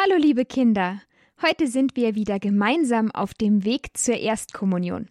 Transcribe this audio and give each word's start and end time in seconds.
Hallo 0.00 0.14
liebe 0.16 0.44
Kinder, 0.44 1.02
heute 1.42 1.66
sind 1.66 1.96
wir 1.96 2.14
wieder 2.14 2.38
gemeinsam 2.38 3.10
auf 3.10 3.34
dem 3.34 3.64
Weg 3.64 3.96
zur 3.96 4.14
Erstkommunion. 4.14 5.08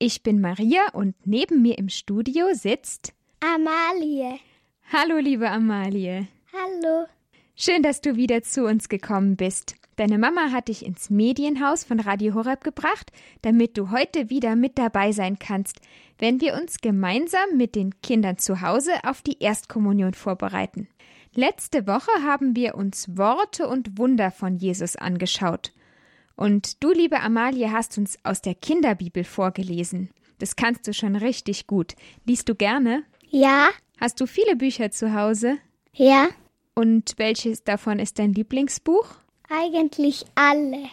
Ich 0.00 0.24
bin 0.24 0.40
Maria 0.40 0.88
und 0.92 1.14
neben 1.24 1.62
mir 1.62 1.78
im 1.78 1.88
Studio 1.88 2.46
sitzt 2.52 3.14
Amalie. 3.38 4.40
Hallo 4.92 5.18
liebe 5.18 5.48
Amalie. 5.48 6.26
Hallo. 6.52 7.06
Schön, 7.54 7.84
dass 7.84 8.00
du 8.00 8.16
wieder 8.16 8.42
zu 8.42 8.64
uns 8.64 8.88
gekommen 8.88 9.36
bist. 9.36 9.76
Deine 9.94 10.18
Mama 10.18 10.50
hat 10.50 10.66
dich 10.66 10.84
ins 10.84 11.10
Medienhaus 11.10 11.84
von 11.84 12.00
Radio 12.00 12.34
Horeb 12.34 12.64
gebracht, 12.64 13.12
damit 13.42 13.78
du 13.78 13.92
heute 13.92 14.30
wieder 14.30 14.56
mit 14.56 14.78
dabei 14.78 15.12
sein 15.12 15.38
kannst, 15.38 15.78
wenn 16.18 16.40
wir 16.40 16.54
uns 16.54 16.78
gemeinsam 16.80 17.56
mit 17.56 17.76
den 17.76 18.00
Kindern 18.00 18.38
zu 18.38 18.62
Hause 18.62 18.94
auf 19.04 19.22
die 19.22 19.38
Erstkommunion 19.38 20.14
vorbereiten. 20.14 20.88
Letzte 21.36 21.88
Woche 21.88 22.12
haben 22.22 22.54
wir 22.54 22.76
uns 22.76 23.16
Worte 23.16 23.66
und 23.66 23.98
Wunder 23.98 24.30
von 24.30 24.56
Jesus 24.56 24.94
angeschaut. 24.94 25.72
Und 26.36 26.82
du, 26.84 26.92
liebe 26.92 27.20
Amalie, 27.20 27.72
hast 27.72 27.98
uns 27.98 28.16
aus 28.22 28.40
der 28.40 28.54
Kinderbibel 28.54 29.24
vorgelesen. 29.24 30.10
Das 30.38 30.54
kannst 30.54 30.86
du 30.86 30.94
schon 30.94 31.16
richtig 31.16 31.66
gut. 31.66 31.96
Liest 32.24 32.48
du 32.48 32.54
gerne? 32.54 33.02
Ja. 33.30 33.70
Hast 33.98 34.20
du 34.20 34.26
viele 34.26 34.54
Bücher 34.54 34.92
zu 34.92 35.12
Hause? 35.12 35.58
Ja. 35.92 36.28
Und 36.74 37.14
welches 37.16 37.64
davon 37.64 37.98
ist 37.98 38.20
dein 38.20 38.32
Lieblingsbuch? 38.32 39.06
Eigentlich 39.50 40.26
alle. 40.36 40.88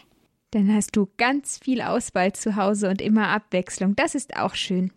Dann 0.50 0.74
hast 0.74 0.96
du 0.96 1.08
ganz 1.18 1.60
viel 1.60 1.82
Auswahl 1.82 2.34
zu 2.34 2.56
Hause 2.56 2.90
und 2.90 3.00
immer 3.00 3.30
Abwechslung. 3.30 3.96
Das 3.96 4.16
ist 4.16 4.36
auch 4.38 4.56
schön. 4.56 4.92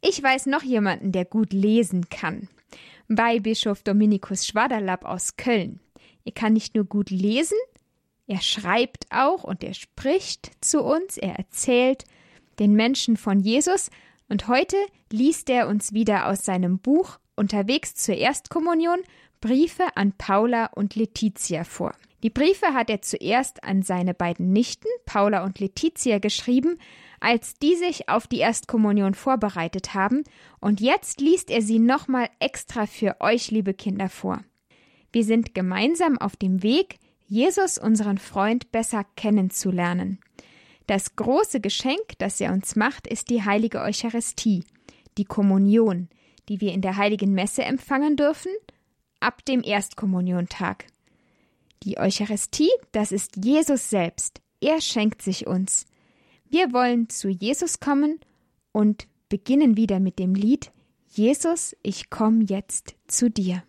Ich 0.00 0.22
weiß 0.22 0.46
noch 0.46 0.62
jemanden, 0.62 1.12
der 1.12 1.26
gut 1.26 1.52
lesen 1.52 2.08
kann 2.08 2.48
bei 3.08 3.40
Bischof 3.40 3.82
Dominikus 3.82 4.46
Schwaderlapp 4.46 5.04
aus 5.04 5.36
Köln. 5.36 5.80
Er 6.24 6.32
kann 6.32 6.52
nicht 6.52 6.74
nur 6.74 6.84
gut 6.84 7.10
lesen, 7.10 7.58
er 8.26 8.40
schreibt 8.40 9.06
auch 9.10 9.44
und 9.44 9.62
er 9.62 9.74
spricht 9.74 10.50
zu 10.60 10.82
uns, 10.82 11.16
er 11.16 11.36
erzählt 11.36 12.04
den 12.58 12.72
Menschen 12.72 13.16
von 13.16 13.40
Jesus 13.40 13.90
und 14.28 14.48
heute 14.48 14.76
liest 15.12 15.48
er 15.50 15.68
uns 15.68 15.92
wieder 15.92 16.26
aus 16.26 16.44
seinem 16.44 16.78
Buch 16.78 17.18
Unterwegs 17.36 17.94
zur 17.94 18.16
Erstkommunion 18.16 18.98
Briefe 19.40 19.84
an 19.94 20.12
Paula 20.12 20.66
und 20.74 20.96
Letizia 20.96 21.62
vor. 21.62 21.94
Die 22.22 22.30
Briefe 22.30 22.74
hat 22.74 22.90
er 22.90 23.02
zuerst 23.02 23.62
an 23.62 23.82
seine 23.82 24.14
beiden 24.14 24.52
Nichten, 24.52 24.88
Paula 25.04 25.44
und 25.44 25.60
Letizia, 25.60 26.18
geschrieben, 26.18 26.78
als 27.20 27.54
die 27.54 27.74
sich 27.74 28.08
auf 28.08 28.26
die 28.26 28.38
Erstkommunion 28.38 29.14
vorbereitet 29.14 29.94
haben, 29.94 30.24
und 30.60 30.80
jetzt 30.80 31.20
liest 31.20 31.50
er 31.50 31.62
sie 31.62 31.78
nochmal 31.78 32.28
extra 32.38 32.86
für 32.86 33.16
euch, 33.20 33.50
liebe 33.50 33.74
Kinder, 33.74 34.08
vor. 34.08 34.42
Wir 35.12 35.24
sind 35.24 35.54
gemeinsam 35.54 36.18
auf 36.18 36.36
dem 36.36 36.62
Weg, 36.62 36.98
Jesus, 37.26 37.78
unseren 37.78 38.18
Freund, 38.18 38.70
besser 38.70 39.04
kennenzulernen. 39.16 40.18
Das 40.86 41.16
große 41.16 41.60
Geschenk, 41.60 42.18
das 42.18 42.40
er 42.40 42.52
uns 42.52 42.76
macht, 42.76 43.06
ist 43.06 43.30
die 43.30 43.42
heilige 43.42 43.80
Eucharistie, 43.80 44.64
die 45.18 45.24
Kommunion, 45.24 46.08
die 46.48 46.60
wir 46.60 46.72
in 46.72 46.82
der 46.82 46.96
heiligen 46.96 47.32
Messe 47.32 47.64
empfangen 47.64 48.16
dürfen, 48.16 48.52
ab 49.18 49.44
dem 49.44 49.62
Erstkommuniontag. 49.62 50.86
Die 51.82 51.98
Eucharistie, 51.98 52.70
das 52.92 53.12
ist 53.12 53.44
Jesus 53.44 53.90
selbst. 53.90 54.40
Er 54.60 54.80
schenkt 54.80 55.22
sich 55.22 55.46
uns. 55.46 55.86
Wir 56.48 56.72
wollen 56.72 57.08
zu 57.08 57.28
Jesus 57.28 57.80
kommen 57.80 58.20
und 58.72 59.08
beginnen 59.28 59.76
wieder 59.76 60.00
mit 60.00 60.18
dem 60.18 60.34
Lied 60.34 60.70
Jesus, 61.08 61.74
ich 61.82 62.10
komme 62.10 62.44
jetzt 62.44 62.94
zu 63.06 63.30
dir. 63.30 63.62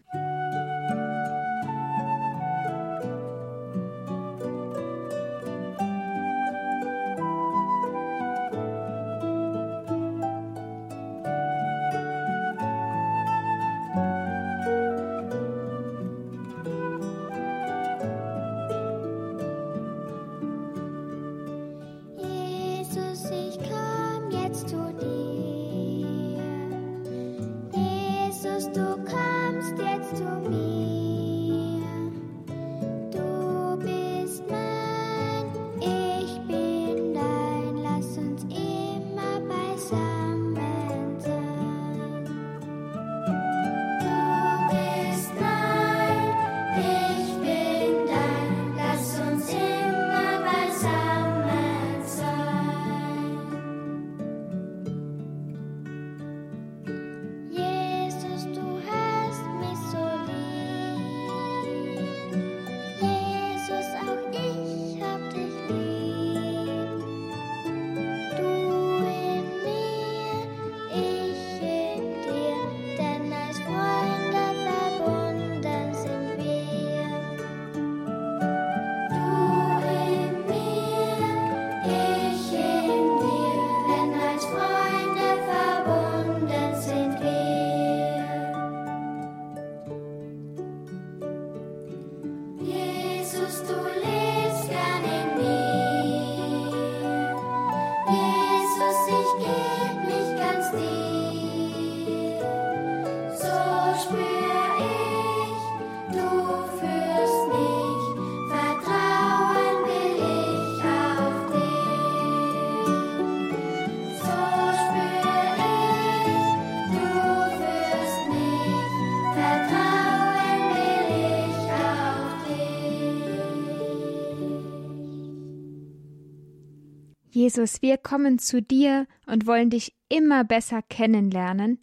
Jesus, 127.47 127.81
wir 127.81 127.95
kommen 127.95 128.39
zu 128.39 128.61
dir 128.61 129.07
und 129.25 129.47
wollen 129.47 129.69
dich 129.69 129.95
immer 130.09 130.43
besser 130.43 130.81
kennenlernen. 130.81 131.79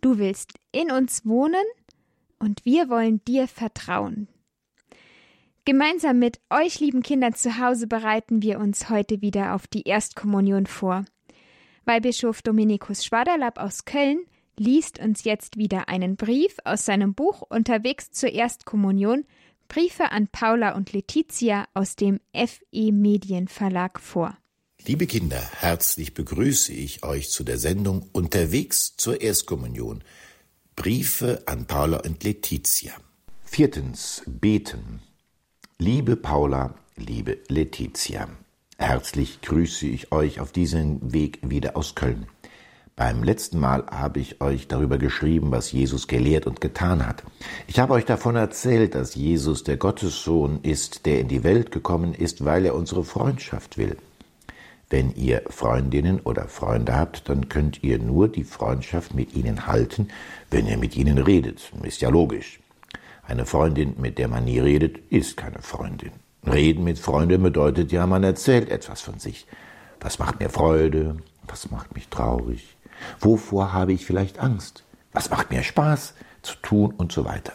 Du 0.00 0.16
willst 0.16 0.52
in 0.70 0.92
uns 0.92 1.26
wohnen 1.26 1.64
und 2.38 2.64
wir 2.64 2.88
wollen 2.88 3.20
dir 3.24 3.48
vertrauen. 3.48 4.28
Gemeinsam 5.64 6.20
mit 6.20 6.38
euch, 6.50 6.78
lieben 6.78 7.02
Kindern 7.02 7.34
zu 7.34 7.58
Hause, 7.58 7.88
bereiten 7.88 8.42
wir 8.42 8.60
uns 8.60 8.90
heute 8.90 9.20
wieder 9.20 9.56
auf 9.56 9.66
die 9.66 9.82
Erstkommunion 9.88 10.66
vor. 10.66 11.04
Weihbischof 11.84 12.40
Dominikus 12.42 13.04
Schwaderlapp 13.04 13.58
aus 13.58 13.84
Köln 13.84 14.20
liest 14.56 15.00
uns 15.00 15.24
jetzt 15.24 15.56
wieder 15.56 15.88
einen 15.88 16.14
Brief 16.14 16.58
aus 16.62 16.84
seinem 16.84 17.14
Buch 17.14 17.42
Unterwegs 17.42 18.12
zur 18.12 18.30
Erstkommunion, 18.30 19.24
Briefe 19.66 20.12
an 20.12 20.28
Paula 20.28 20.76
und 20.76 20.92
Letizia 20.92 21.64
aus 21.74 21.96
dem 21.96 22.20
FE 22.32 22.92
Medienverlag 22.92 23.98
vor. 23.98 24.37
Liebe 24.86 25.06
Kinder, 25.06 25.42
herzlich 25.60 26.14
begrüße 26.14 26.72
ich 26.72 27.02
euch 27.02 27.28
zu 27.28 27.44
der 27.44 27.58
Sendung 27.58 28.08
Unterwegs 28.12 28.96
zur 28.96 29.20
Erstkommunion. 29.20 30.02
Briefe 30.76 31.42
an 31.46 31.66
Paula 31.66 31.98
und 31.98 32.24
Letizia. 32.24 32.92
Viertens. 33.44 34.22
Beten. 34.26 35.02
Liebe 35.78 36.16
Paula, 36.16 36.74
liebe 36.96 37.38
Letizia, 37.48 38.28
herzlich 38.78 39.42
grüße 39.42 39.86
ich 39.86 40.10
euch 40.10 40.40
auf 40.40 40.52
diesem 40.52 41.12
Weg 41.12 41.40
wieder 41.42 41.76
aus 41.76 41.94
Köln. 41.94 42.26
Beim 42.96 43.22
letzten 43.22 43.60
Mal 43.60 43.84
habe 43.90 44.20
ich 44.20 44.40
euch 44.40 44.68
darüber 44.68 44.96
geschrieben, 44.96 45.50
was 45.50 45.70
Jesus 45.70 46.06
gelehrt 46.08 46.46
und 46.46 46.60
getan 46.60 47.06
hat. 47.06 47.24
Ich 47.66 47.78
habe 47.78 47.92
euch 47.92 48.06
davon 48.06 48.36
erzählt, 48.36 48.94
dass 48.94 49.14
Jesus 49.14 49.64
der 49.64 49.76
Gottessohn 49.76 50.60
ist, 50.62 51.04
der 51.04 51.20
in 51.20 51.28
die 51.28 51.44
Welt 51.44 51.72
gekommen 51.72 52.14
ist, 52.14 52.44
weil 52.44 52.64
er 52.64 52.74
unsere 52.74 53.04
Freundschaft 53.04 53.76
will. 53.76 53.98
Wenn 54.90 55.14
ihr 55.14 55.42
Freundinnen 55.48 56.20
oder 56.20 56.48
Freunde 56.48 56.96
habt, 56.96 57.28
dann 57.28 57.48
könnt 57.48 57.82
ihr 57.82 57.98
nur 57.98 58.28
die 58.28 58.44
Freundschaft 58.44 59.14
mit 59.14 59.34
ihnen 59.34 59.66
halten, 59.66 60.08
wenn 60.50 60.66
ihr 60.66 60.78
mit 60.78 60.96
ihnen 60.96 61.18
redet. 61.18 61.70
Ist 61.82 62.00
ja 62.00 62.08
logisch. 62.08 62.60
Eine 63.26 63.44
Freundin, 63.44 63.96
mit 63.98 64.16
der 64.18 64.28
man 64.28 64.44
nie 64.44 64.58
redet, 64.58 64.98
ist 65.10 65.36
keine 65.36 65.60
Freundin. 65.60 66.12
Reden 66.46 66.84
mit 66.84 66.98
Freunden 66.98 67.42
bedeutet 67.42 67.92
ja, 67.92 68.06
man 68.06 68.24
erzählt 68.24 68.70
etwas 68.70 69.02
von 69.02 69.18
sich. 69.18 69.46
Was 70.00 70.18
macht 70.18 70.40
mir 70.40 70.48
Freude? 70.48 71.16
Was 71.46 71.70
macht 71.70 71.94
mich 71.94 72.08
traurig? 72.08 72.76
Wovor 73.20 73.72
habe 73.72 73.92
ich 73.92 74.06
vielleicht 74.06 74.38
Angst? 74.38 74.84
Was 75.12 75.28
macht 75.28 75.50
mir 75.50 75.62
Spaß 75.62 76.14
zu 76.42 76.56
tun 76.62 76.94
und 76.96 77.12
so 77.12 77.24
weiter. 77.24 77.52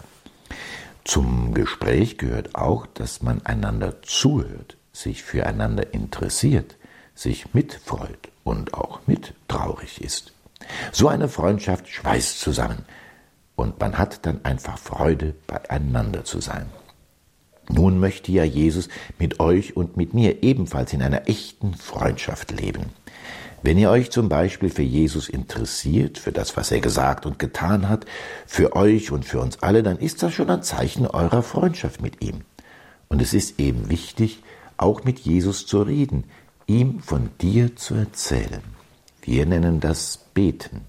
Zum 1.04 1.54
Gespräch 1.54 2.18
gehört 2.18 2.56
auch, 2.56 2.86
dass 2.86 3.22
man 3.22 3.46
einander 3.46 4.02
zuhört, 4.04 4.78
sich 4.94 5.24
füreinander 5.24 5.94
interessiert, 5.94 6.78
sich 7.15 7.54
mitfreut 7.54 8.30
und 8.44 8.74
auch 8.74 9.01
mit 9.07 9.33
traurig 9.48 10.01
ist. 10.01 10.33
So 10.92 11.07
eine 11.07 11.27
Freundschaft 11.27 11.88
schweißt 11.89 12.39
zusammen 12.39 12.86
und 13.56 13.80
man 13.80 13.98
hat 13.98 14.25
dann 14.25 14.44
einfach 14.44 14.77
Freude, 14.77 15.36
beieinander 15.48 16.24
zu 16.24 16.42
sein. 16.42 16.65
Nun 17.69 18.00
möchte 18.00 18.31
ja 18.31 18.44
Jesus 18.44 18.89
mit 19.19 19.39
euch 19.39 19.77
und 19.77 19.95
mit 19.95 20.13
mir 20.13 20.44
ebenfalls 20.44 20.92
in 20.94 21.01
einer 21.01 21.30
echten 21.30 21.75
Freundschaft 21.75 22.51
leben. 22.51 22.88
Wenn 23.62 23.77
ihr 23.77 23.89
euch 23.89 24.12
zum 24.12 24.27
Beispiel 24.27 24.69
für 24.69 24.83
Jesus 24.83 25.30
interessiert, 25.30 26.18
für 26.18 26.33
das, 26.33 26.57
was 26.57 26.71
er 26.71 26.81
gesagt 26.81 27.25
und 27.25 27.39
getan 27.39 27.88
hat, 27.88 28.06
für 28.45 28.75
euch 28.75 29.12
und 29.12 29.24
für 29.24 29.39
uns 29.39 29.63
alle, 29.63 29.83
dann 29.83 29.98
ist 29.98 30.21
das 30.21 30.33
schon 30.33 30.50
ein 30.50 30.63
Zeichen 30.63 31.07
eurer 31.07 31.42
Freundschaft 31.42 32.01
mit 32.01 32.21
ihm. 32.21 32.42
Und 33.07 33.21
es 33.21 33.33
ist 33.33 33.62
eben 33.62 33.89
wichtig, 33.89 34.44
auch 34.75 35.06
mit 35.06 35.19
Jesus 35.19 35.65
zu 35.65 35.81
reden, 35.81 36.25
ihm 36.68 37.00
von 37.00 37.30
dir 37.42 37.75
zu 37.75 37.95
erzählen. 37.95 38.63
Wir 39.21 39.45
nennen 39.45 39.80
das 39.80 40.25
Beten. 40.33 40.81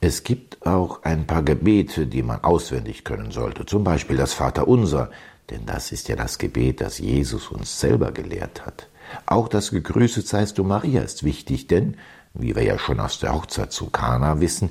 Es 0.00 0.22
gibt 0.22 0.66
auch 0.66 1.02
ein 1.02 1.26
paar 1.26 1.42
Gebete, 1.42 2.06
die 2.06 2.22
man 2.22 2.42
auswendig 2.42 3.04
können 3.04 3.30
sollte, 3.30 3.66
zum 3.66 3.84
Beispiel 3.84 4.16
das 4.16 4.32
Vaterunser, 4.32 5.10
denn 5.50 5.66
das 5.66 5.92
ist 5.92 6.08
ja 6.08 6.16
das 6.16 6.38
Gebet, 6.38 6.80
das 6.80 6.98
Jesus 6.98 7.48
uns 7.48 7.80
selber 7.80 8.12
gelehrt 8.12 8.64
hat. 8.64 8.88
Auch 9.26 9.48
das 9.48 9.70
Gegrüßet 9.70 10.26
seist 10.26 10.58
du 10.58 10.64
Maria 10.64 11.02
ist 11.02 11.24
wichtig, 11.24 11.66
denn, 11.66 11.96
wie 12.32 12.54
wir 12.54 12.62
ja 12.62 12.78
schon 12.78 13.00
aus 13.00 13.18
der 13.18 13.34
Hochzeit 13.34 13.72
zu 13.72 13.90
Kana 13.90 14.40
wissen, 14.40 14.70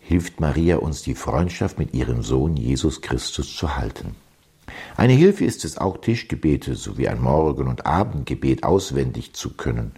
hilft 0.00 0.40
Maria 0.40 0.76
uns 0.76 1.02
die 1.02 1.14
Freundschaft 1.14 1.78
mit 1.78 1.94
ihrem 1.94 2.22
Sohn 2.22 2.56
Jesus 2.56 3.00
Christus 3.00 3.56
zu 3.56 3.76
halten. 3.76 4.16
Eine 4.96 5.12
Hilfe 5.12 5.44
ist 5.44 5.64
es 5.64 5.76
auch, 5.76 5.98
Tischgebete 5.98 6.74
sowie 6.74 7.08
ein 7.08 7.20
Morgen- 7.20 7.68
und 7.68 7.84
Abendgebet 7.84 8.64
auswendig 8.64 9.34
zu 9.34 9.50
können. 9.54 9.92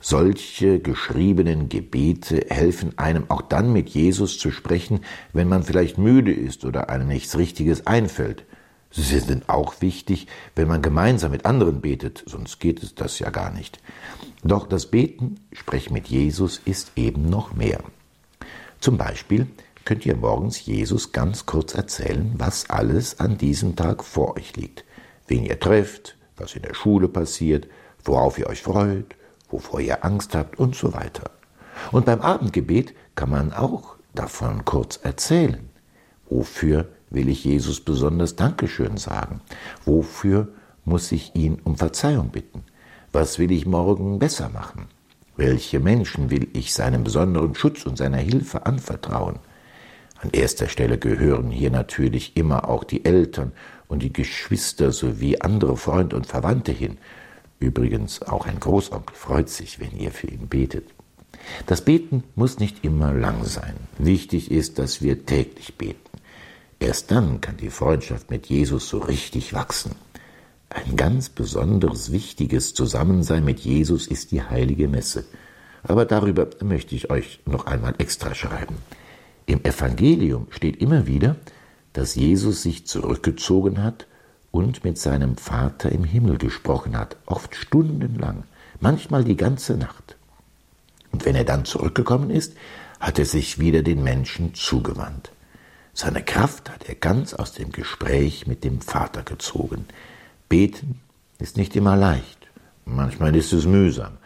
Solche 0.00 0.80
geschriebenen 0.80 1.70
Gebete 1.70 2.44
helfen 2.50 2.98
einem 2.98 3.30
auch 3.30 3.40
dann 3.40 3.72
mit 3.72 3.88
Jesus 3.88 4.38
zu 4.38 4.50
sprechen, 4.50 5.00
wenn 5.32 5.48
man 5.48 5.62
vielleicht 5.62 5.96
müde 5.96 6.30
ist 6.30 6.66
oder 6.66 6.90
einem 6.90 7.08
nichts 7.08 7.38
Richtiges 7.38 7.86
einfällt. 7.86 8.44
Sie 8.90 9.18
sind 9.18 9.48
auch 9.48 9.80
wichtig, 9.80 10.26
wenn 10.54 10.68
man 10.68 10.82
gemeinsam 10.82 11.30
mit 11.30 11.46
anderen 11.46 11.80
betet, 11.80 12.22
sonst 12.26 12.60
geht 12.60 12.82
es 12.82 12.94
das 12.94 13.18
ja 13.18 13.30
gar 13.30 13.50
nicht. 13.50 13.80
Doch 14.42 14.66
das 14.66 14.86
Beten, 14.86 15.36
sprech 15.52 15.90
mit 15.90 16.08
Jesus, 16.08 16.60
ist 16.66 16.92
eben 16.96 17.30
noch 17.30 17.54
mehr. 17.54 17.80
Zum 18.78 18.98
Beispiel 18.98 19.46
könnt 19.84 20.06
ihr 20.06 20.16
morgens 20.16 20.64
Jesus 20.64 21.12
ganz 21.12 21.46
kurz 21.46 21.74
erzählen, 21.74 22.32
was 22.36 22.70
alles 22.70 23.20
an 23.20 23.38
diesem 23.38 23.76
Tag 23.76 24.02
vor 24.02 24.36
euch 24.36 24.56
liegt, 24.56 24.84
wen 25.28 25.44
ihr 25.44 25.60
trefft, 25.60 26.16
was 26.36 26.54
in 26.54 26.62
der 26.62 26.74
Schule 26.74 27.08
passiert, 27.08 27.68
worauf 28.04 28.38
ihr 28.38 28.48
euch 28.48 28.62
freut, 28.62 29.14
wovor 29.50 29.80
ihr 29.80 30.04
Angst 30.04 30.34
habt 30.34 30.58
und 30.58 30.74
so 30.74 30.94
weiter. 30.94 31.30
Und 31.92 32.06
beim 32.06 32.20
Abendgebet 32.20 32.94
kann 33.14 33.30
man 33.30 33.52
auch 33.52 33.96
davon 34.14 34.64
kurz 34.64 34.98
erzählen. 35.02 35.68
Wofür 36.28 36.88
will 37.10 37.28
ich 37.28 37.44
Jesus 37.44 37.80
besonders 37.80 38.36
Dankeschön 38.36 38.96
sagen? 38.96 39.40
Wofür 39.84 40.48
muss 40.84 41.12
ich 41.12 41.34
ihn 41.34 41.60
um 41.64 41.76
Verzeihung 41.76 42.30
bitten? 42.30 42.64
Was 43.12 43.38
will 43.38 43.52
ich 43.52 43.66
morgen 43.66 44.18
besser 44.18 44.48
machen? 44.48 44.86
Welche 45.36 45.80
Menschen 45.80 46.30
will 46.30 46.48
ich 46.52 46.74
seinem 46.74 47.04
besonderen 47.04 47.54
Schutz 47.54 47.86
und 47.86 47.98
seiner 47.98 48.18
Hilfe 48.18 48.66
anvertrauen? 48.66 49.38
An 50.24 50.30
erster 50.32 50.68
Stelle 50.68 50.96
gehören 50.96 51.50
hier 51.50 51.70
natürlich 51.70 52.34
immer 52.34 52.70
auch 52.70 52.84
die 52.84 53.04
Eltern 53.04 53.52
und 53.88 54.02
die 54.02 54.12
Geschwister 54.12 54.90
sowie 54.90 55.42
andere 55.42 55.76
Freunde 55.76 56.16
und 56.16 56.26
Verwandte 56.26 56.72
hin. 56.72 56.96
Übrigens 57.60 58.22
auch 58.22 58.46
ein 58.46 58.58
Großonkel 58.58 59.14
freut 59.14 59.50
sich, 59.50 59.80
wenn 59.80 59.94
ihr 59.98 60.12
für 60.12 60.28
ihn 60.28 60.48
betet. 60.48 60.88
Das 61.66 61.82
Beten 61.82 62.24
muss 62.36 62.58
nicht 62.58 62.86
immer 62.86 63.12
lang 63.12 63.44
sein. 63.44 63.74
Wichtig 63.98 64.50
ist, 64.50 64.78
dass 64.78 65.02
wir 65.02 65.26
täglich 65.26 65.74
beten. 65.74 66.00
Erst 66.80 67.10
dann 67.10 67.42
kann 67.42 67.58
die 67.58 67.68
Freundschaft 67.68 68.30
mit 68.30 68.46
Jesus 68.46 68.88
so 68.88 69.00
richtig 69.00 69.52
wachsen. 69.52 69.94
Ein 70.70 70.96
ganz 70.96 71.28
besonderes, 71.28 72.12
wichtiges 72.12 72.72
Zusammensein 72.72 73.44
mit 73.44 73.60
Jesus 73.60 74.06
ist 74.06 74.32
die 74.32 74.42
heilige 74.42 74.88
Messe. 74.88 75.26
Aber 75.82 76.06
darüber 76.06 76.48
möchte 76.62 76.94
ich 76.94 77.10
euch 77.10 77.40
noch 77.44 77.66
einmal 77.66 77.94
extra 77.98 78.34
schreiben. 78.34 78.76
Im 79.46 79.64
Evangelium 79.64 80.46
steht 80.50 80.80
immer 80.80 81.06
wieder, 81.06 81.36
dass 81.92 82.14
Jesus 82.14 82.62
sich 82.62 82.86
zurückgezogen 82.86 83.82
hat 83.82 84.06
und 84.50 84.84
mit 84.84 84.98
seinem 84.98 85.36
Vater 85.36 85.92
im 85.92 86.04
Himmel 86.04 86.38
gesprochen 86.38 86.96
hat, 86.96 87.16
oft 87.26 87.54
stundenlang, 87.54 88.44
manchmal 88.80 89.24
die 89.24 89.36
ganze 89.36 89.76
Nacht. 89.76 90.16
Und 91.12 91.24
wenn 91.24 91.34
er 91.34 91.44
dann 91.44 91.64
zurückgekommen 91.64 92.30
ist, 92.30 92.54
hat 93.00 93.18
er 93.18 93.26
sich 93.26 93.58
wieder 93.58 93.82
den 93.82 94.02
Menschen 94.02 94.54
zugewandt. 94.54 95.30
Seine 95.92 96.22
Kraft 96.22 96.70
hat 96.70 96.88
er 96.88 96.96
ganz 96.96 97.34
aus 97.34 97.52
dem 97.52 97.70
Gespräch 97.70 98.46
mit 98.46 98.64
dem 98.64 98.80
Vater 98.80 99.22
gezogen. 99.22 99.86
Beten 100.48 101.00
ist 101.38 101.56
nicht 101.56 101.76
immer 101.76 101.96
leicht. 101.96 102.48
Manchmal 102.84 103.36
ist 103.36 103.52
es 103.52 103.66
mühsam. 103.66 104.18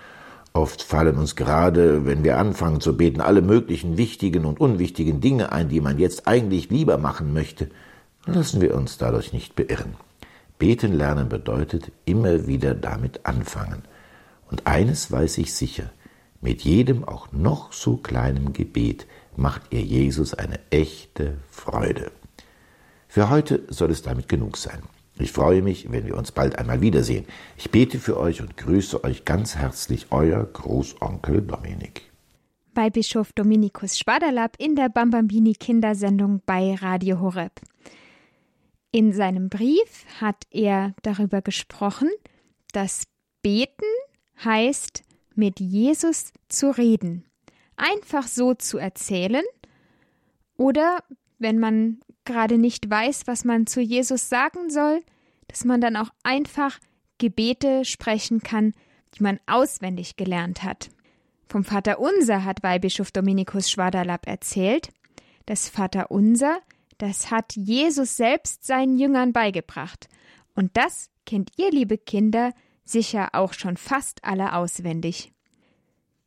Oft 0.58 0.82
fallen 0.82 1.16
uns 1.18 1.36
gerade, 1.36 2.04
wenn 2.04 2.24
wir 2.24 2.36
anfangen 2.36 2.80
zu 2.80 2.96
beten, 2.96 3.20
alle 3.20 3.42
möglichen 3.42 3.96
wichtigen 3.96 4.44
und 4.44 4.58
unwichtigen 4.58 5.20
Dinge 5.20 5.52
ein, 5.52 5.68
die 5.68 5.80
man 5.80 6.00
jetzt 6.00 6.26
eigentlich 6.26 6.68
lieber 6.68 6.98
machen 6.98 7.32
möchte. 7.32 7.68
Lassen 8.26 8.60
wir 8.60 8.74
uns 8.74 8.98
dadurch 8.98 9.32
nicht 9.32 9.54
beirren. 9.54 9.94
Beten 10.58 10.94
lernen 10.94 11.28
bedeutet 11.28 11.92
immer 12.06 12.48
wieder 12.48 12.74
damit 12.74 13.24
anfangen. 13.24 13.84
Und 14.50 14.66
eines 14.66 15.12
weiß 15.12 15.38
ich 15.38 15.54
sicher, 15.54 15.92
mit 16.40 16.62
jedem 16.62 17.04
auch 17.04 17.30
noch 17.30 17.72
so 17.72 17.96
kleinen 17.96 18.52
Gebet 18.52 19.06
macht 19.36 19.62
ihr 19.70 19.82
Jesus 19.82 20.34
eine 20.34 20.58
echte 20.70 21.36
Freude. 21.52 22.10
Für 23.06 23.30
heute 23.30 23.62
soll 23.68 23.92
es 23.92 24.02
damit 24.02 24.28
genug 24.28 24.56
sein. 24.56 24.82
Ich 25.18 25.32
freue 25.32 25.62
mich, 25.62 25.90
wenn 25.90 26.06
wir 26.06 26.16
uns 26.16 26.32
bald 26.32 26.58
einmal 26.58 26.80
wiedersehen. 26.80 27.26
Ich 27.56 27.70
bete 27.70 27.98
für 27.98 28.18
euch 28.18 28.40
und 28.40 28.56
grüße 28.56 29.02
euch 29.04 29.24
ganz 29.24 29.56
herzlich, 29.56 30.06
euer 30.10 30.44
Großonkel 30.44 31.42
Dominik. 31.42 32.02
Bei 32.74 32.90
Bischof 32.90 33.32
Dominikus 33.32 33.98
Schwaderlapp 33.98 34.56
in 34.58 34.76
der 34.76 34.88
Bambambini 34.88 35.54
Kindersendung 35.54 36.42
bei 36.46 36.74
Radio 36.74 37.20
Horeb. 37.20 37.52
In 38.92 39.12
seinem 39.12 39.48
Brief 39.48 40.06
hat 40.20 40.46
er 40.50 40.94
darüber 41.02 41.42
gesprochen, 41.42 42.08
dass 42.72 43.02
Beten 43.42 43.84
heißt, 44.44 45.02
mit 45.34 45.60
Jesus 45.60 46.32
zu 46.48 46.70
reden 46.70 47.24
einfach 47.78 48.26
so 48.26 48.54
zu 48.54 48.76
erzählen 48.76 49.44
oder 50.56 50.98
wenn 51.38 51.58
man 51.58 52.00
gerade 52.28 52.58
nicht 52.58 52.88
weiß, 52.88 53.26
was 53.26 53.44
man 53.44 53.66
zu 53.66 53.80
Jesus 53.80 54.28
sagen 54.28 54.70
soll, 54.70 55.02
dass 55.48 55.64
man 55.64 55.80
dann 55.80 55.96
auch 55.96 56.10
einfach 56.22 56.78
Gebete 57.18 57.84
sprechen 57.84 58.40
kann, 58.40 58.74
die 59.14 59.22
man 59.24 59.40
auswendig 59.46 60.16
gelernt 60.16 60.62
hat. 60.62 60.90
Vom 61.48 61.64
Vater 61.64 61.98
Unser 61.98 62.44
hat 62.44 62.62
Weihbischof 62.62 63.10
Dominikus 63.10 63.70
Schwaderlapp 63.70 64.28
erzählt. 64.28 64.90
Das 65.46 65.68
Vater 65.68 66.10
Unser, 66.10 66.58
das 66.98 67.30
hat 67.30 67.56
Jesus 67.56 68.16
selbst 68.16 68.64
seinen 68.64 68.98
Jüngern 68.98 69.32
beigebracht. 69.32 70.08
Und 70.54 70.76
das 70.76 71.10
kennt 71.24 71.50
ihr, 71.56 71.70
liebe 71.70 71.96
Kinder, 71.96 72.52
sicher 72.84 73.30
auch 73.32 73.54
schon 73.54 73.78
fast 73.78 74.24
alle 74.24 74.54
auswendig. 74.54 75.32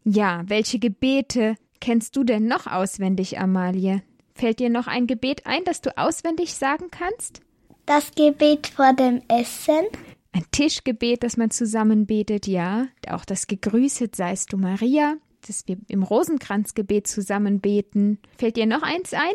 Ja, 0.04 0.44
welche 0.48 0.80
Gebete 0.80 1.56
kennst 1.80 2.16
du 2.16 2.24
denn 2.24 2.48
noch 2.48 2.66
auswendig, 2.66 3.40
Amalie? 3.40 4.02
Fällt 4.42 4.60
dir 4.60 4.72
noch 4.72 4.88
ein 4.88 5.06
Gebet 5.06 5.46
ein, 5.46 5.64
das 5.66 5.82
du 5.82 5.96
auswendig 6.00 6.56
sagen 6.56 6.90
kannst? 6.90 7.42
Das 7.86 8.10
Gebet 8.16 8.66
vor 8.66 8.92
dem 8.92 9.22
Essen. 9.28 9.86
Ein 10.32 10.46
Tischgebet, 10.52 11.22
das 11.22 11.38
man 11.38 11.52
zusammen 11.52 12.08
betet, 12.08 12.48
ja. 12.48 12.88
Auch 13.08 13.24
das 13.24 13.46
Gegrüßet 13.46 14.16
seist 14.16 14.52
du 14.52 14.58
Maria. 14.58 15.18
das 15.46 15.68
wir 15.68 15.78
im 15.90 16.02
Rosenkranzgebet 16.02 17.06
zusammen 17.06 17.60
beten. 17.60 18.18
Fällt 18.40 18.58
dir 18.58 18.66
noch 18.66 18.82
eins 18.82 19.14
ein? 19.14 19.34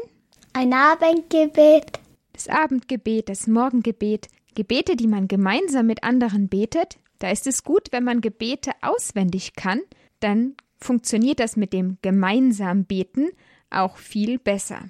Ein 0.54 0.72
Abendgebet. 0.72 2.00
Das 2.32 2.48
Abendgebet, 2.48 3.28
das 3.28 3.46
Morgengebet, 3.46 4.26
Gebete, 4.56 4.96
die 4.96 5.06
man 5.06 5.28
gemeinsam 5.28 5.86
mit 5.86 6.02
anderen 6.02 6.48
betet. 6.48 6.98
Da 7.20 7.30
ist 7.30 7.46
es 7.46 7.62
gut, 7.62 7.92
wenn 7.92 8.02
man 8.02 8.20
Gebete 8.22 8.72
auswendig 8.82 9.54
kann, 9.54 9.82
dann 10.18 10.56
funktioniert 10.80 11.38
das 11.38 11.54
mit 11.54 11.72
dem 11.72 11.96
gemeinsam 12.02 12.86
beten 12.86 13.28
auch 13.70 13.96
viel 13.96 14.38
besser. 14.38 14.88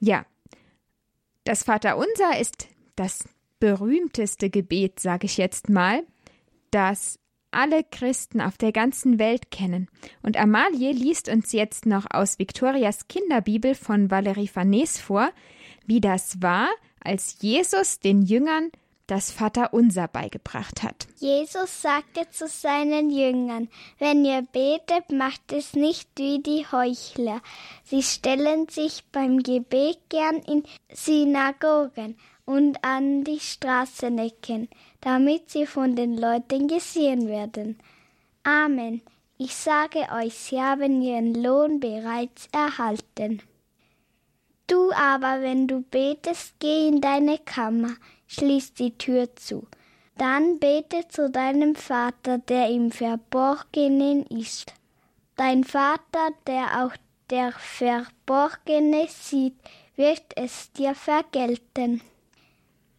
Ja, 0.00 0.24
das 1.44 1.64
Vaterunser 1.64 2.38
ist 2.40 2.68
das 2.96 3.24
berühmteste 3.58 4.50
Gebet, 4.50 5.00
sage 5.00 5.26
ich 5.26 5.36
jetzt 5.36 5.68
mal, 5.68 6.04
das 6.70 7.18
alle 7.50 7.82
Christen 7.82 8.40
auf 8.40 8.58
der 8.58 8.72
ganzen 8.72 9.18
Welt 9.18 9.50
kennen. 9.50 9.88
Und 10.22 10.36
Amalie 10.36 10.92
liest 10.92 11.28
uns 11.28 11.52
jetzt 11.52 11.86
noch 11.86 12.06
aus 12.10 12.38
Viktorias 12.38 13.08
Kinderbibel 13.08 13.74
von 13.74 14.10
Valerie 14.10 14.48
Farnese 14.48 15.00
vor, 15.00 15.30
wie 15.86 16.00
das 16.00 16.42
war, 16.42 16.68
als 17.00 17.38
Jesus 17.40 18.00
den 18.00 18.22
Jüngern 18.22 18.70
das 19.08 19.32
Vaterunser 19.32 20.06
beigebracht 20.06 20.84
hat. 20.84 21.08
Jesus 21.16 21.82
sagte 21.82 22.30
zu 22.30 22.46
seinen 22.46 23.10
Jüngern, 23.10 23.68
wenn 23.98 24.24
ihr 24.24 24.42
betet, 24.42 25.10
macht 25.10 25.52
es 25.52 25.74
nicht 25.74 26.08
wie 26.16 26.40
die 26.40 26.64
Heuchler. 26.70 27.40
Sie 27.82 28.02
stellen 28.02 28.68
sich 28.68 29.02
beim 29.10 29.42
Gebet 29.42 29.98
gern 30.08 30.36
in 30.36 30.62
Synagogen 30.92 32.16
und 32.44 32.84
an 32.84 33.24
die 33.24 33.40
Straßenecken, 33.40 34.68
damit 35.00 35.50
sie 35.50 35.66
von 35.66 35.96
den 35.96 36.16
Leuten 36.16 36.68
gesehen 36.68 37.28
werden. 37.28 37.78
Amen. 38.44 39.02
Ich 39.38 39.54
sage 39.54 40.06
euch, 40.14 40.34
sie 40.34 40.60
haben 40.60 41.00
ihren 41.00 41.34
Lohn 41.34 41.80
bereits 41.80 42.48
erhalten. 42.52 43.40
Du 44.66 44.90
aber, 44.92 45.40
wenn 45.40 45.66
du 45.66 45.80
betest, 45.80 46.54
geh 46.58 46.88
in 46.88 47.00
deine 47.00 47.38
Kammer, 47.38 47.94
schließ 48.28 48.74
die 48.74 48.96
Tür 48.96 49.34
zu. 49.36 49.66
Dann 50.16 50.58
bete 50.58 51.06
zu 51.08 51.30
deinem 51.30 51.74
Vater, 51.74 52.38
der 52.38 52.68
im 52.68 52.90
Verborgenen 52.90 54.24
ist. 54.26 54.72
Dein 55.36 55.64
Vater, 55.64 56.30
der 56.46 56.84
auch 56.84 56.96
der 57.30 57.52
Verborgene 57.52 59.06
sieht, 59.08 59.54
wird 59.96 60.24
es 60.36 60.72
dir 60.72 60.94
vergelten. 60.94 62.00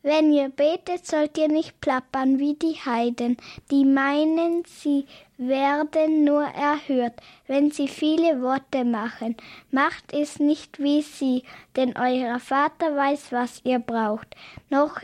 Wenn 0.02 0.32
ihr 0.32 0.48
betet, 0.48 1.06
sollt 1.06 1.38
ihr 1.38 1.50
nicht 1.50 1.82
plappern 1.82 2.40
wie 2.40 2.54
die 2.54 2.76
Heiden, 2.86 3.36
die 3.70 3.84
meinen, 3.84 4.64
sie 4.66 5.06
werden 5.38 6.24
nur 6.24 6.44
erhört, 6.44 7.20
wenn 7.48 7.70
sie 7.72 7.90
viele 7.90 8.42
Worte 8.42 8.86
machen. 8.86 9.36
Macht 9.72 10.14
es 10.14 10.40
nicht 10.40 10.80
wie 10.80 11.02
sie, 11.02 11.44
denn 11.76 11.98
euer 11.98 12.40
Vater 12.40 12.96
weiß, 12.96 13.34
was 13.34 13.60
ihr 13.66 13.80
braucht, 13.80 14.38
noch 14.70 15.02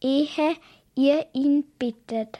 ehe 0.00 0.56
ihr 0.94 1.26
ihn 1.32 1.64
bittet. 1.78 2.38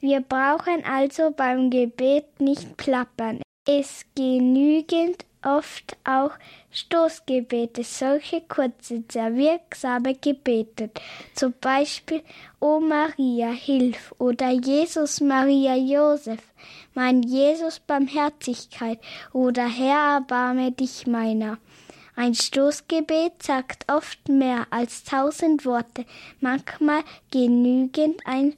Wir 0.00 0.20
brauchen 0.20 0.84
also 0.84 1.30
beim 1.30 1.70
Gebet 1.70 2.40
nicht 2.40 2.76
plappern. 2.76 3.40
Es 3.66 4.04
genügend 4.14 5.24
oft 5.42 5.96
auch 6.04 6.32
Stoßgebete, 6.70 7.84
solche 7.84 8.42
kurze, 8.42 9.04
sehr 9.10 9.34
wirksame 9.34 10.14
Gebete, 10.14 10.90
zum 11.34 11.54
Beispiel 11.60 12.22
O 12.60 12.80
Maria, 12.80 13.50
hilf 13.50 14.14
oder 14.18 14.50
Jesus 14.50 15.20
Maria 15.20 15.74
Josef, 15.74 16.40
mein 16.94 17.22
Jesus 17.22 17.80
Barmherzigkeit 17.80 18.98
oder 19.32 19.68
Herr 19.68 20.16
erbarme 20.16 20.72
dich 20.72 21.06
meiner. 21.06 21.58
Ein 22.18 22.34
Stoßgebet 22.34 23.42
sagt 23.42 23.92
oft 23.92 24.30
mehr 24.30 24.66
als 24.70 25.04
tausend 25.04 25.66
Worte, 25.66 26.06
manchmal 26.40 27.04
genügend 27.30 28.22
ein 28.24 28.54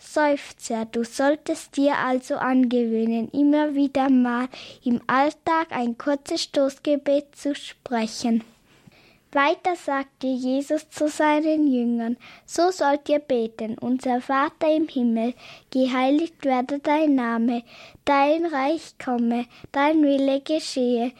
Seufzer. 0.00 0.86
Du 0.86 1.04
solltest 1.04 1.76
dir 1.76 1.96
also 1.96 2.34
angewöhnen, 2.34 3.30
immer 3.30 3.76
wieder 3.76 4.10
mal 4.10 4.48
im 4.82 5.00
Alltag 5.06 5.68
ein 5.70 5.96
kurzes 5.96 6.42
Stoßgebet 6.42 7.36
zu 7.36 7.54
sprechen. 7.54 8.42
Weiter 9.30 9.76
sagte 9.76 10.26
Jesus 10.26 10.90
zu 10.90 11.08
seinen 11.08 11.72
Jüngern, 11.72 12.16
so 12.46 12.72
sollt 12.72 13.08
ihr 13.08 13.20
beten, 13.20 13.78
unser 13.78 14.20
Vater 14.20 14.74
im 14.74 14.88
Himmel, 14.88 15.34
geheiligt 15.70 16.44
werde 16.44 16.80
dein 16.80 17.14
Name, 17.14 17.62
dein 18.04 18.44
Reich 18.44 18.94
komme, 19.02 19.46
dein 19.70 20.02
Wille 20.02 20.40
geschehe, 20.40 21.12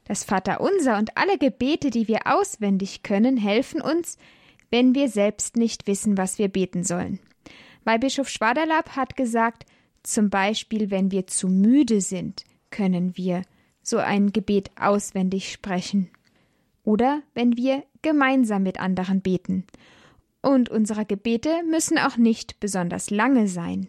Das 0.05 0.23
Vaterunser 0.23 0.99
und 0.99 1.17
alle 1.17 1.39
Gebete, 1.39 1.91
die 1.91 2.07
wir 2.07 2.21
auswendig 2.27 3.03
können, 3.03 3.37
helfen 3.37 3.81
uns, 3.81 4.17
wenn 4.71 4.95
wir 4.95 5.09
selbst 5.09 5.57
nicht 5.57 5.87
wissen, 5.87 6.17
was 6.17 6.39
wir 6.39 6.49
beten 6.49 6.85
sollen. 6.85 7.19
Weihbischof 7.85 8.29
Schwaderlapp 8.29 8.95
hat 8.97 9.17
gesagt, 9.17 9.67
zum 10.03 10.31
Beispiel, 10.31 10.91
wenn 10.91 11.11
wir 11.11 11.27
zu 11.27 11.49
müde 11.49 12.01
sind, 12.01 12.45
können 12.71 13.17
wir 13.17 13.43
so 13.83 13.99
ein 13.99 14.33
Gebet 14.33 14.71
auswendig 14.77 15.51
sprechen 15.51 16.11
oder 16.85 17.23
wenn 17.35 17.57
wir 17.57 17.85
gemeinsam 18.03 18.63
mit 18.63 18.81
anderen 18.81 19.21
beten. 19.21 19.65
Und 20.43 20.71
unsere 20.71 21.05
Gebete 21.05 21.63
müssen 21.69 21.99
auch 21.99 22.17
nicht 22.17 22.61
besonders 22.61 23.11
lange 23.11 23.47
sein. 23.47 23.89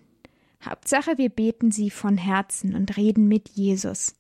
Hauptsache, 0.64 1.18
wir 1.18 1.30
beten 1.30 1.72
sie 1.72 1.90
von 1.90 2.18
Herzen 2.18 2.76
und 2.76 2.98
reden 2.98 3.28
mit 3.28 3.50
Jesus. 3.50 4.16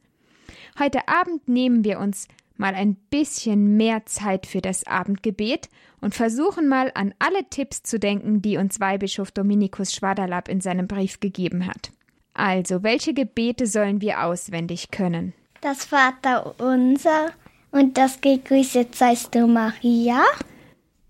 Heute 0.79 1.07
Abend 1.07 1.47
nehmen 1.47 1.83
wir 1.83 1.99
uns 1.99 2.27
mal 2.57 2.73
ein 2.73 2.95
bisschen 3.09 3.75
mehr 3.75 4.05
Zeit 4.05 4.45
für 4.45 4.61
das 4.61 4.85
Abendgebet 4.87 5.69
und 5.99 6.15
versuchen 6.15 6.67
mal 6.67 6.91
an 6.95 7.13
alle 7.19 7.43
Tipps 7.49 7.83
zu 7.83 7.99
denken, 7.99 8.41
die 8.41 8.57
uns 8.57 8.79
Weihbischof 8.79 9.31
Dominikus 9.31 9.93
Schwaderlapp 9.93 10.47
in 10.47 10.61
seinem 10.61 10.87
Brief 10.87 11.19
gegeben 11.19 11.67
hat. 11.67 11.91
Also, 12.33 12.83
welche 12.83 13.13
Gebete 13.13 13.67
sollen 13.67 13.99
wir 13.99 14.23
auswendig 14.23 14.89
können? 14.91 15.33
Das 15.59 15.85
Vaterunser 15.85 17.31
und 17.71 17.97
das 17.97 18.21
gegrüßet 18.21 18.95
seist 18.95 19.33
du, 19.35 19.47
Maria. 19.47 20.21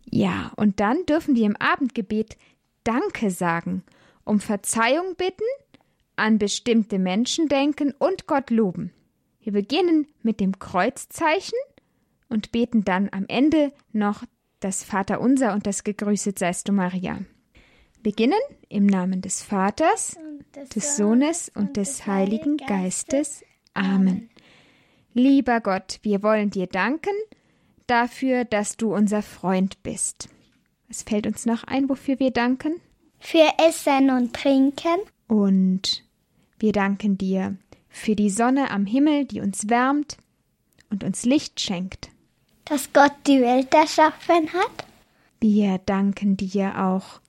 Ja, 0.06 0.52
und 0.56 0.80
dann 0.80 1.06
dürfen 1.06 1.36
wir 1.36 1.46
im 1.46 1.56
Abendgebet 1.58 2.38
Danke 2.84 3.32
sagen, 3.32 3.84
um 4.24 4.40
Verzeihung 4.40 5.16
bitten, 5.16 5.44
an 6.16 6.38
bestimmte 6.38 7.00
Menschen 7.00 7.48
denken 7.48 7.94
und 7.98 8.28
Gott 8.28 8.50
loben. 8.50 8.92
Wir 9.40 9.54
beginnen 9.54 10.08
mit 10.22 10.40
dem 10.40 10.60
Kreuzzeichen 10.60 11.58
und 12.30 12.52
beten 12.52 12.84
dann 12.84 13.10
am 13.12 13.26
Ende 13.28 13.72
noch 13.92 14.24
das 14.60 14.84
Vaterunser 14.84 15.54
und 15.54 15.66
das 15.66 15.84
Gegrüßet 15.84 16.38
seist 16.38 16.68
du, 16.68 16.74
Maria. 16.74 17.20
Beginnen 18.04 18.40
im 18.70 18.86
Namen 18.86 19.22
des 19.22 19.42
Vaters, 19.42 20.18
des, 20.56 20.70
des 20.70 20.98
Sohnes 20.98 21.52
und 21.54 21.78
des 21.78 22.06
Heiligen 22.06 22.58
Geistes. 22.58 23.44
Amen. 23.74 24.31
Lieber 25.14 25.60
Gott, 25.60 26.00
wir 26.04 26.24
wollen 26.24 26.52
dir 26.52 26.68
danken 26.68 27.14
dafür, 27.86 28.46
dass 28.46 28.78
du 28.78 28.94
unser 28.96 29.22
Freund 29.22 29.84
bist. 29.84 30.30
Was 30.88 31.04
fällt 31.04 31.28
uns 31.28 31.46
noch 31.46 31.66
ein, 31.66 31.90
wofür 31.90 32.20
wir 32.20 32.32
danken? 32.32 32.80
Für 33.20 33.48
Essen 33.68 34.10
und 34.10 34.34
Trinken. 34.34 35.00
Und 35.28 36.04
wir 36.60 36.72
danken 36.72 37.18
dir 37.18 37.58
für 37.90 38.16
die 38.16 38.30
Sonne 38.30 38.72
am 38.72 38.86
Himmel, 38.86 39.26
die 39.26 39.42
uns 39.42 39.70
wärmt 39.70 40.18
und 40.90 41.04
uns 41.04 41.26
Licht 41.26 41.60
schenkt. 41.60 42.10
Dass 42.66 42.94
Gott 42.94 43.14
die 43.28 43.42
Welt 43.42 43.74
erschaffen 43.74 44.54
hat. 44.54 44.86
Wir 45.42 45.78
danken 45.80 46.38
dir 46.38 46.82
auch 46.82 47.20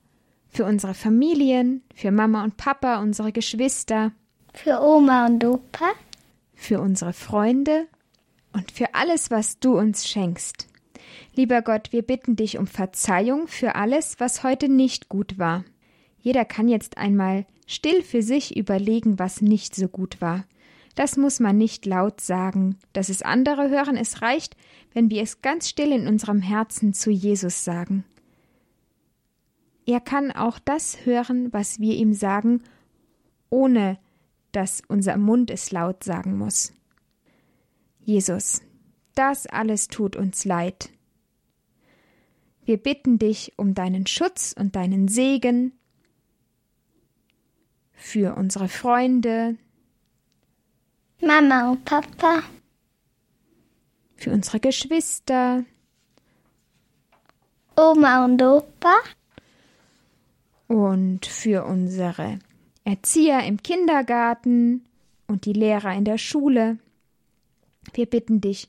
für 0.48 0.64
unsere 0.64 0.94
Familien, 0.94 1.82
für 1.94 2.12
Mama 2.12 2.44
und 2.44 2.56
Papa, 2.56 3.00
unsere 3.00 3.32
Geschwister. 3.32 4.12
Für 4.54 4.80
Oma 4.80 5.26
und 5.26 5.44
Opa 5.44 5.92
für 6.62 6.80
unsere 6.80 7.12
Freunde 7.12 7.86
und 8.52 8.70
für 8.70 8.94
alles, 8.94 9.30
was 9.30 9.58
du 9.58 9.78
uns 9.78 10.08
schenkst. 10.08 10.68
Lieber 11.34 11.62
Gott, 11.62 11.92
wir 11.92 12.02
bitten 12.02 12.36
dich 12.36 12.58
um 12.58 12.66
Verzeihung 12.66 13.48
für 13.48 13.74
alles, 13.74 14.20
was 14.20 14.42
heute 14.42 14.68
nicht 14.68 15.08
gut 15.08 15.38
war. 15.38 15.64
Jeder 16.20 16.44
kann 16.44 16.68
jetzt 16.68 16.98
einmal 16.98 17.46
still 17.66 18.02
für 18.02 18.22
sich 18.22 18.56
überlegen, 18.56 19.18
was 19.18 19.40
nicht 19.40 19.74
so 19.74 19.88
gut 19.88 20.20
war. 20.20 20.44
Das 20.94 21.16
muss 21.16 21.40
man 21.40 21.56
nicht 21.56 21.86
laut 21.86 22.20
sagen, 22.20 22.78
dass 22.92 23.08
es 23.08 23.22
andere 23.22 23.70
hören, 23.70 23.96
es 23.96 24.20
reicht, 24.20 24.56
wenn 24.92 25.10
wir 25.10 25.22
es 25.22 25.40
ganz 25.40 25.68
still 25.68 25.90
in 25.90 26.06
unserem 26.06 26.42
Herzen 26.42 26.92
zu 26.92 27.10
Jesus 27.10 27.64
sagen. 27.64 28.04
Er 29.86 30.00
kann 30.00 30.30
auch 30.30 30.58
das 30.58 31.06
hören, 31.06 31.52
was 31.52 31.80
wir 31.80 31.94
ihm 31.94 32.12
sagen, 32.12 32.62
ohne 33.48 33.98
dass 34.52 34.82
unser 34.88 35.16
Mund 35.16 35.50
es 35.50 35.72
laut 35.72 36.04
sagen 36.04 36.36
muss. 36.36 36.72
Jesus, 38.04 38.62
das 39.14 39.46
alles 39.46 39.88
tut 39.88 40.16
uns 40.16 40.44
leid. 40.44 40.90
Wir 42.64 42.76
bitten 42.76 43.18
dich 43.18 43.52
um 43.56 43.74
deinen 43.74 44.06
Schutz 44.06 44.54
und 44.56 44.76
deinen 44.76 45.08
Segen 45.08 45.72
für 47.92 48.36
unsere 48.36 48.68
Freunde, 48.68 49.56
Mama 51.20 51.70
und 51.70 51.84
Papa, 51.84 52.42
für 54.16 54.30
unsere 54.30 54.60
Geschwister, 54.60 55.64
Oma 57.76 58.24
und 58.24 58.42
Opa 58.42 58.94
und 60.68 61.26
für 61.26 61.64
unsere 61.64 62.38
Erzieher 62.84 63.44
im 63.44 63.62
Kindergarten 63.62 64.84
und 65.28 65.44
die 65.44 65.52
Lehrer 65.52 65.94
in 65.94 66.04
der 66.04 66.18
Schule. 66.18 66.78
Wir 67.94 68.06
bitten 68.06 68.40
dich 68.40 68.68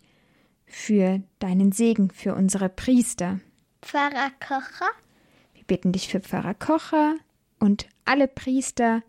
für 0.66 1.22
deinen 1.40 1.72
Segen 1.72 2.10
für 2.10 2.36
unsere 2.36 2.70
Priester. 2.70 3.40
Pfarrer 3.82 4.32
Kocher. 4.40 4.90
Wir 5.54 5.64
bitten 5.66 5.92
dich 5.92 6.08
für 6.08 6.20
Pfarrer 6.20 6.54
Kocher 6.54 7.16
und 7.60 7.88
alle 8.06 8.28
Priester, 8.28 9.04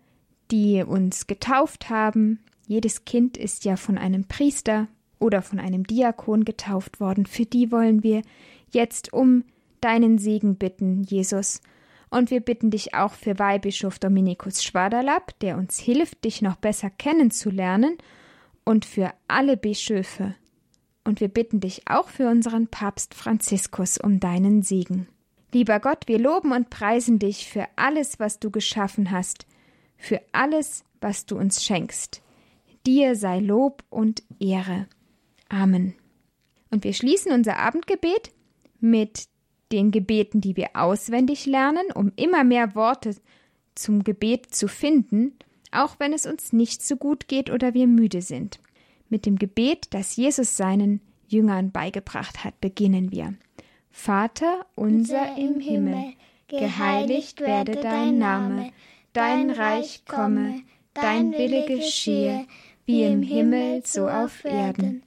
die 0.50 0.82
uns 0.82 1.26
getauft 1.26 1.90
haben. 1.90 2.40
Jedes 2.66 3.04
Kind 3.04 3.36
ist 3.36 3.64
ja 3.64 3.76
von 3.76 3.98
einem 3.98 4.24
Priester 4.24 4.88
oder 5.18 5.42
von 5.42 5.58
einem 5.58 5.84
Diakon 5.84 6.44
getauft 6.44 7.00
worden. 7.00 7.26
Für 7.26 7.46
die 7.46 7.70
wollen 7.70 8.02
wir 8.02 8.22
jetzt 8.70 9.12
um 9.12 9.44
deinen 9.80 10.18
Segen 10.18 10.56
bitten, 10.56 11.02
Jesus, 11.02 11.60
und 12.14 12.30
wir 12.30 12.40
bitten 12.40 12.70
dich 12.70 12.94
auch 12.94 13.12
für 13.12 13.40
Weihbischof 13.40 13.98
Dominikus 13.98 14.62
Schwaderlapp, 14.62 15.36
der 15.40 15.58
uns 15.58 15.80
hilft, 15.80 16.24
dich 16.24 16.42
noch 16.42 16.54
besser 16.54 16.88
kennenzulernen, 16.88 17.98
und 18.64 18.84
für 18.84 19.12
alle 19.28 19.56
Bischöfe. 19.56 20.36
Und 21.02 21.20
wir 21.20 21.28
bitten 21.28 21.58
dich 21.58 21.82
auch 21.86 22.08
für 22.08 22.28
unseren 22.30 22.68
Papst 22.68 23.14
Franziskus 23.14 23.98
um 23.98 24.20
deinen 24.20 24.62
Segen. 24.62 25.08
Lieber 25.52 25.80
Gott, 25.80 26.04
wir 26.06 26.20
loben 26.20 26.52
und 26.52 26.70
preisen 26.70 27.18
dich 27.18 27.48
für 27.48 27.66
alles, 27.76 28.20
was 28.20 28.38
du 28.38 28.50
geschaffen 28.50 29.10
hast, 29.10 29.46
für 29.98 30.20
alles, 30.30 30.84
was 31.00 31.26
du 31.26 31.36
uns 31.36 31.64
schenkst. 31.64 32.22
Dir 32.86 33.16
sei 33.16 33.40
Lob 33.40 33.82
und 33.90 34.22
Ehre. 34.38 34.86
Amen. 35.48 35.94
Und 36.70 36.84
wir 36.84 36.94
schließen 36.94 37.32
unser 37.32 37.58
Abendgebet 37.58 38.32
mit 38.80 39.28
den 39.74 39.90
Gebeten, 39.90 40.40
die 40.40 40.56
wir 40.56 40.70
auswendig 40.74 41.46
lernen, 41.46 41.90
um 41.94 42.12
immer 42.14 42.44
mehr 42.44 42.76
Worte 42.76 43.16
zum 43.74 44.04
Gebet 44.04 44.54
zu 44.54 44.68
finden, 44.68 45.32
auch 45.72 45.96
wenn 45.98 46.12
es 46.12 46.26
uns 46.26 46.52
nicht 46.52 46.80
so 46.82 46.96
gut 46.96 47.26
geht 47.26 47.50
oder 47.50 47.74
wir 47.74 47.88
müde 47.88 48.22
sind. 48.22 48.60
Mit 49.08 49.26
dem 49.26 49.36
Gebet, 49.36 49.88
das 49.90 50.14
Jesus 50.14 50.56
seinen 50.56 51.00
Jüngern 51.26 51.72
beigebracht 51.72 52.44
hat, 52.44 52.60
beginnen 52.60 53.10
wir. 53.10 53.34
Vater 53.90 54.64
unser 54.76 55.36
im 55.36 55.58
Himmel, 55.58 56.12
geheiligt 56.46 57.40
werde 57.40 57.72
dein 57.72 58.18
Name, 58.18 58.70
dein 59.12 59.50
Reich 59.50 60.04
komme, 60.06 60.62
dein 60.94 61.32
Wille 61.32 61.66
geschehe, 61.66 62.46
wie 62.86 63.02
im 63.02 63.22
Himmel 63.22 63.82
so 63.84 64.08
auf 64.08 64.44
Erden. 64.44 65.02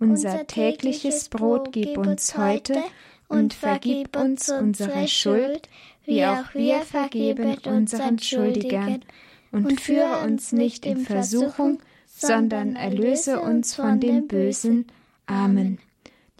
Unser 0.00 0.46
tägliches 0.46 1.28
Brot 1.28 1.72
gib 1.72 1.98
uns 1.98 2.36
heute 2.36 2.82
und 3.28 3.54
vergib 3.54 4.16
uns 4.16 4.48
unsere 4.48 5.06
Schuld, 5.06 5.68
wie 6.04 6.24
auch 6.24 6.54
wir 6.54 6.80
vergeben 6.80 7.58
unseren 7.64 8.18
Schuldigern. 8.18 9.04
Und 9.52 9.80
führe 9.80 10.24
uns 10.24 10.52
nicht 10.52 10.84
in 10.84 10.98
Versuchung, 10.98 11.80
sondern 12.06 12.76
erlöse 12.76 13.40
uns 13.40 13.74
von 13.74 14.00
dem 14.00 14.26
Bösen. 14.26 14.86
Amen. 15.26 15.78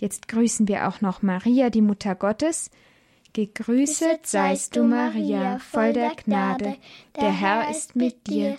Jetzt 0.00 0.28
grüßen 0.28 0.68
wir 0.68 0.88
auch 0.88 1.00
noch 1.00 1.22
Maria, 1.22 1.70
die 1.70 1.82
Mutter 1.82 2.14
Gottes. 2.14 2.70
Gegrüßet 3.32 4.26
seist 4.26 4.76
du, 4.76 4.84
Maria, 4.84 5.58
voll 5.58 5.92
der 5.92 6.12
Gnade, 6.16 6.76
der 7.20 7.32
Herr 7.32 7.70
ist 7.70 7.94
mit 7.94 8.26
dir. 8.26 8.58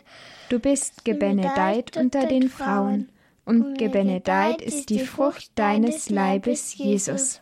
Du 0.49 0.59
bist 0.59 1.05
gebenedeit 1.05 1.97
unter 1.97 2.25
den 2.25 2.49
Frauen, 2.49 3.09
und 3.45 3.77
gebenedeit 3.77 4.61
ist 4.61 4.89
die 4.89 4.99
Frucht 4.99 5.51
deines 5.55 6.09
Leibes, 6.09 6.75
Jesus. 6.75 7.41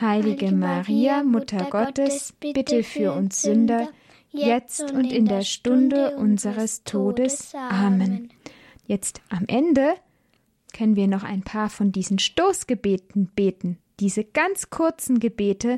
Heilige 0.00 0.52
Maria, 0.52 1.24
Mutter 1.24 1.66
Gottes, 1.70 2.32
bitte 2.38 2.84
für 2.84 3.12
uns 3.12 3.42
Sünder, 3.42 3.88
jetzt 4.30 4.92
und 4.92 5.12
in 5.12 5.24
der 5.24 5.42
Stunde 5.42 6.16
unseres 6.16 6.84
Todes. 6.84 7.52
Amen. 7.54 8.30
Jetzt 8.86 9.20
am 9.28 9.44
Ende 9.48 9.94
können 10.72 10.94
wir 10.94 11.08
noch 11.08 11.24
ein 11.24 11.42
paar 11.42 11.68
von 11.68 11.90
diesen 11.90 12.20
Stoßgebeten 12.20 13.32
beten, 13.34 13.78
diese 13.98 14.22
ganz 14.22 14.70
kurzen 14.70 15.18
Gebete, 15.18 15.76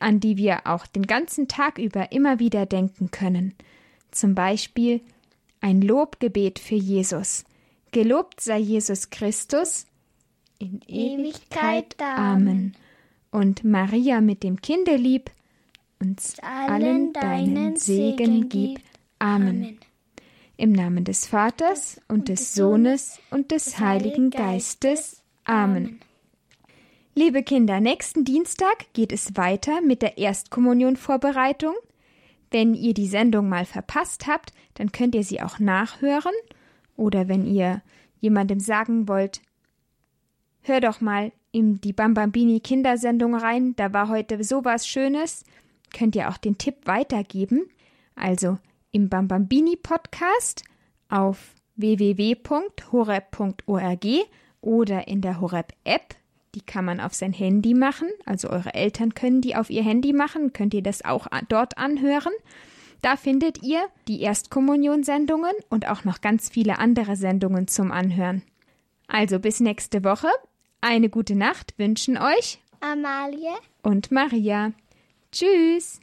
an 0.00 0.20
die 0.20 0.38
wir 0.38 0.66
auch 0.66 0.86
den 0.86 1.06
ganzen 1.06 1.48
Tag 1.48 1.76
über 1.76 2.12
immer 2.12 2.38
wieder 2.38 2.64
denken 2.64 3.10
können. 3.10 3.54
Zum 4.10 4.34
Beispiel 4.34 5.02
ein 5.60 5.82
Lobgebet 5.82 6.58
für 6.58 6.76
Jesus. 6.76 7.44
Gelobt 7.92 8.40
sei 8.40 8.58
Jesus 8.58 9.10
Christus 9.10 9.84
in 10.58 10.80
Ewigkeit. 10.88 11.94
Amen 12.00 12.74
und 13.30 13.64
Maria 13.64 14.20
mit 14.20 14.42
dem 14.42 14.60
Kinde 14.60 14.96
lieb, 14.96 15.30
uns 16.00 16.38
allen 16.40 17.12
deinen 17.12 17.76
Segen 17.76 18.48
gib. 18.48 18.80
Amen. 19.18 19.78
Im 20.56 20.72
Namen 20.72 21.04
des 21.04 21.26
Vaters 21.26 22.00
und 22.08 22.28
des 22.28 22.54
Sohnes 22.54 23.20
und 23.30 23.50
des 23.50 23.78
Heiligen 23.78 24.30
Geistes. 24.30 25.22
Amen. 25.44 26.00
Liebe 27.14 27.42
Kinder, 27.42 27.80
nächsten 27.80 28.24
Dienstag 28.24 28.92
geht 28.92 29.12
es 29.12 29.36
weiter 29.36 29.80
mit 29.80 30.02
der 30.02 30.18
Erstkommunionvorbereitung. 30.18 31.74
Wenn 32.50 32.74
ihr 32.74 32.94
die 32.94 33.08
Sendung 33.08 33.48
mal 33.48 33.64
verpasst 33.64 34.26
habt, 34.26 34.52
dann 34.74 34.92
könnt 34.92 35.14
ihr 35.14 35.24
sie 35.24 35.42
auch 35.42 35.58
nachhören. 35.58 36.34
Oder 36.96 37.28
wenn 37.28 37.44
ihr 37.44 37.82
jemandem 38.20 38.60
sagen 38.60 39.08
wollt, 39.08 39.40
hör 40.62 40.80
doch 40.80 41.00
mal 41.00 41.32
in 41.52 41.80
die 41.80 41.92
Bambambini 41.92 42.60
Kindersendung 42.60 43.34
rein. 43.34 43.74
Da 43.76 43.92
war 43.92 44.08
heute 44.08 44.42
sowas 44.44 44.86
Schönes. 44.86 45.44
Könnt 45.96 46.14
ihr 46.16 46.28
auch 46.28 46.36
den 46.36 46.58
Tipp 46.58 46.86
weitergeben. 46.86 47.68
Also 48.14 48.58
im 48.90 49.08
Bambambini 49.08 49.76
Podcast 49.76 50.62
auf 51.08 51.54
www.horeb.org 51.76 52.86
oder 54.60 55.08
in 55.08 55.20
der 55.20 55.40
Horeb 55.40 55.72
App. 55.84 56.16
Die 56.54 56.60
kann 56.60 56.84
man 56.84 57.00
auf 57.00 57.14
sein 57.14 57.32
Handy 57.32 57.74
machen. 57.74 58.08
Also 58.24 58.50
eure 58.50 58.74
Eltern 58.74 59.14
können 59.14 59.40
die 59.40 59.54
auf 59.54 59.70
ihr 59.70 59.82
Handy 59.82 60.12
machen. 60.12 60.52
Könnt 60.52 60.74
ihr 60.74 60.82
das 60.82 61.04
auch 61.04 61.28
dort 61.48 61.78
anhören. 61.78 62.32
Da 63.02 63.16
findet 63.16 63.62
ihr 63.62 63.80
die 64.08 64.22
Erstkommunionsendungen 64.22 65.52
und 65.68 65.88
auch 65.88 66.04
noch 66.04 66.20
ganz 66.20 66.48
viele 66.48 66.78
andere 66.78 67.16
Sendungen 67.16 67.68
zum 67.68 67.92
Anhören. 67.92 68.42
Also 69.06 69.38
bis 69.38 69.60
nächste 69.60 70.02
Woche. 70.02 70.28
Eine 70.80 71.08
gute 71.08 71.34
Nacht 71.34 71.74
wünschen 71.76 72.16
euch 72.16 72.60
Amalie 72.80 73.54
und 73.82 74.12
Maria. 74.12 74.72
Tschüss. 75.32 76.00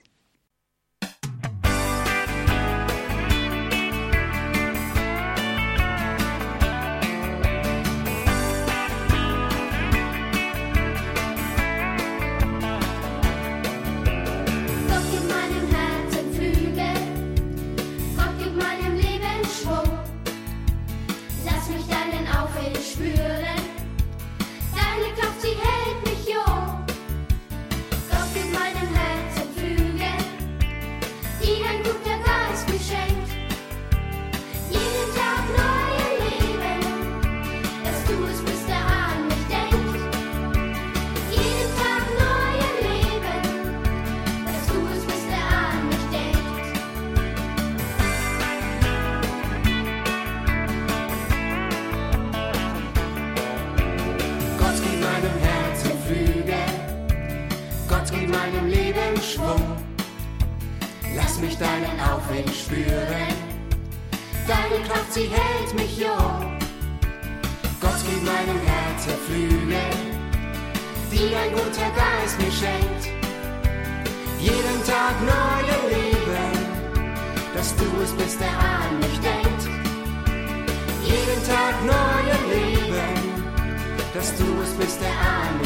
Dass 84.16 84.34
du 84.38 84.46
es 84.64 84.72
bist, 84.76 85.02
der 85.02 85.10
an 85.10 85.60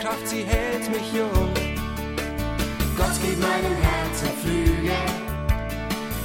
Kraft, 0.00 0.26
sie 0.26 0.44
hält 0.44 0.88
mich 0.88 1.12
jung. 1.12 1.52
Gott 2.96 3.16
gibt 3.22 3.38
meinem 3.40 3.76
Herzen 3.82 4.30
Flügel, 4.42 4.92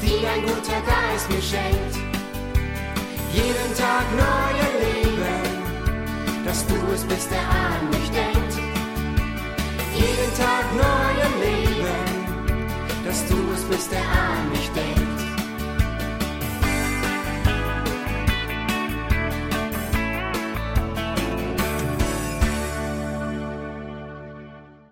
die 0.01 0.25
ein 0.25 0.41
guter 0.43 0.81
Geist 0.87 1.29
mir 1.29 1.41
schenkt. 1.41 1.95
Jeden 3.33 3.75
Tag 3.75 4.05
neue 4.15 4.67
Leben, 4.85 6.45
dass 6.45 6.65
du 6.67 6.75
es 6.93 7.03
bist, 7.03 7.29
der 7.31 7.41
an 7.41 7.89
mich 7.89 8.09
denkt. 8.11 8.53
Jeden 9.93 10.31
Tag 10.37 10.65
neue 10.73 11.45
Leben, 11.45 11.64
dass 13.15 13.29
du 13.29 13.35
es 13.53 13.63
bist, 13.63 13.91
der 13.91 14.01
an 14.01 14.51
mich 14.51 14.69
denkt. 14.71 15.14